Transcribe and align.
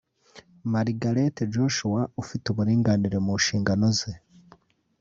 Margaret 0.73 1.35
Joshua 1.53 2.01
ufite 2.21 2.45
uburinganire 2.49 3.17
mu 3.25 3.33
nshingano 3.41 3.87
ze 3.97 4.11